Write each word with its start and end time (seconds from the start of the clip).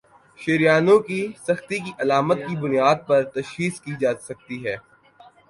شریانوں 0.39 0.99
کی 0.99 1.21
سختی 1.47 1.77
کی 1.79 1.91
علامات 1.99 2.37
کی 2.47 2.55
بنیاد 2.55 2.97
پر 3.07 3.23
تشخیص 3.35 3.75
کی 3.81 3.93
جاسکتی 4.01 4.57
ہے 4.65 4.75